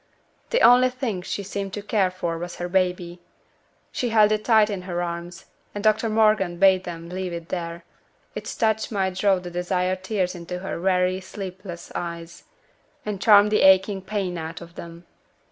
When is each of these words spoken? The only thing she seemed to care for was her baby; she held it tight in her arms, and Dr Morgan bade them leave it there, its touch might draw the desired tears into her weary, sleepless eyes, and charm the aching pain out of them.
The 0.49 0.61
only 0.63 0.89
thing 0.89 1.21
she 1.21 1.43
seemed 1.43 1.73
to 1.73 1.83
care 1.83 2.09
for 2.09 2.39
was 2.39 2.55
her 2.55 2.67
baby; 2.67 3.19
she 3.91 4.09
held 4.09 4.31
it 4.31 4.45
tight 4.45 4.67
in 4.67 4.81
her 4.81 5.03
arms, 5.03 5.45
and 5.75 5.83
Dr 5.83 6.09
Morgan 6.09 6.57
bade 6.57 6.85
them 6.85 7.07
leave 7.07 7.31
it 7.31 7.49
there, 7.49 7.85
its 8.33 8.55
touch 8.55 8.89
might 8.89 9.13
draw 9.13 9.37
the 9.37 9.51
desired 9.51 10.03
tears 10.03 10.33
into 10.33 10.57
her 10.57 10.81
weary, 10.81 11.19
sleepless 11.21 11.91
eyes, 11.93 12.45
and 13.05 13.21
charm 13.21 13.49
the 13.49 13.61
aching 13.61 14.01
pain 14.01 14.39
out 14.39 14.59
of 14.59 14.73
them. 14.73 15.05